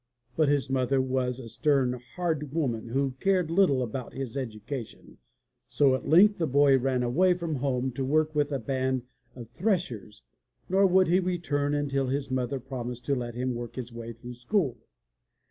But 0.35 0.49
his 0.49 0.67
mother 0.67 0.99
was 0.99 1.39
a 1.39 1.47
stern, 1.47 1.93
hard 2.15 2.51
woman, 2.53 2.89
who 2.89 3.13
cared 3.19 3.51
little 3.51 3.83
about 3.83 4.13
his 4.15 4.35
education, 4.35 5.19
so 5.67 5.93
at 5.93 6.07
length 6.09 6.39
the 6.39 6.47
boy 6.47 6.75
ran 6.79 7.03
away 7.03 7.35
from 7.35 7.57
home 7.57 7.91
to 7.91 8.03
work 8.03 8.33
with 8.33 8.51
a 8.51 8.57
band 8.57 9.03
of 9.35 9.51
threshers, 9.51 10.23
nor 10.67 10.87
would 10.87 11.07
he 11.07 11.19
return 11.19 11.75
until 11.75 12.07
his 12.07 12.31
mother 12.31 12.59
promised 12.59 13.05
to 13.05 13.15
let 13.15 13.35
him 13.35 13.53
work 13.53 13.75
his 13.75 13.93
way 13.93 14.11
through 14.11 14.33
school. 14.33 14.79